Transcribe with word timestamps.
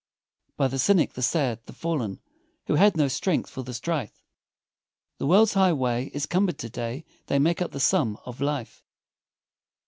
By 0.57 0.67
the 0.67 0.79
cynic, 0.79 1.13
the 1.13 1.21
sad, 1.21 1.59
the 1.67 1.73
fallen, 1.73 2.21
Who 2.65 2.73
had 2.73 2.97
no 2.97 3.07
strength 3.07 3.51
for 3.51 3.61
the 3.61 3.71
strife, 3.71 4.19
The 5.19 5.27
world's 5.27 5.53
highway 5.53 6.05
is 6.11 6.25
cumbered 6.25 6.57
to 6.57 6.69
day, 6.69 7.05
They 7.27 7.37
make 7.37 7.61
up 7.61 7.69
the 7.69 7.79
sum 7.79 8.17
of 8.25 8.41
life. 8.41 8.83